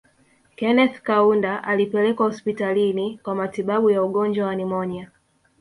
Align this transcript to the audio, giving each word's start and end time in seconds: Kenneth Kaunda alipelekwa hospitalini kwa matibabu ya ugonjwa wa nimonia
Kenneth 0.55 1.01
Kaunda 1.03 1.63
alipelekwa 1.63 2.25
hospitalini 2.25 3.19
kwa 3.23 3.35
matibabu 3.35 3.89
ya 3.89 4.03
ugonjwa 4.03 4.47
wa 4.47 4.55
nimonia 4.55 5.11